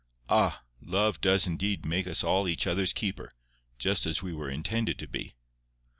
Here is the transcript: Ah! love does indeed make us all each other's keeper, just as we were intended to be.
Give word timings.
Ah! 0.31 0.63
love 0.81 1.21
does 1.21 1.45
indeed 1.45 1.85
make 1.85 2.07
us 2.07 2.23
all 2.23 2.47
each 2.47 2.65
other's 2.65 2.91
keeper, 2.91 3.29
just 3.77 4.07
as 4.07 4.23
we 4.23 4.33
were 4.33 4.49
intended 4.49 4.97
to 4.97 5.07
be. 5.07 5.35